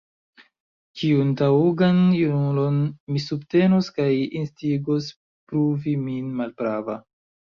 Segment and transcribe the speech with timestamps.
[0.99, 2.79] Ĉiun taŭgan junulon
[3.13, 4.09] mi subtenos kaj
[4.41, 5.11] instigos
[5.51, 6.97] pruvi min malprava.